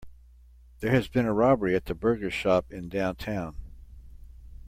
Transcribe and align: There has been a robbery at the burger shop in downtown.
There 0.79 0.89
has 0.89 1.07
been 1.07 1.27
a 1.27 1.31
robbery 1.31 1.75
at 1.75 1.85
the 1.85 1.93
burger 1.93 2.31
shop 2.31 2.71
in 2.73 2.89
downtown. 2.89 3.55